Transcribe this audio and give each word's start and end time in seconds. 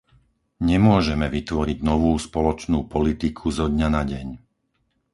Nemôžeme 0.69 1.27
vytvoriť 1.37 1.77
novú 1.89 2.11
spoločnú 2.27 2.79
politiku 2.95 3.45
zo 3.57 3.65
dňa 3.73 3.87
na 3.97 4.01
deň. 4.11 4.27